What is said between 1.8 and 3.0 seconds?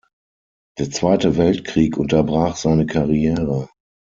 unterbrach seine